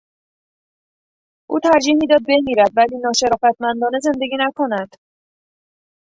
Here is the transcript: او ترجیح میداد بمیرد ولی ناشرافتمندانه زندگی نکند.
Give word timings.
او 1.49 1.55
ترجیح 1.65 1.95
میداد 1.99 2.21
بمیرد 2.27 2.71
ولی 2.77 2.97
ناشرافتمندانه 2.97 3.99
زندگی 4.07 4.35
نکند. 4.39 4.89